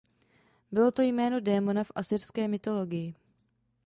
Bylo 0.71 0.91
to 0.91 1.01
jméno 1.01 1.39
démona 1.39 1.83
v 1.83 1.91
asyrské 1.95 2.47
mytologii. 2.47 3.15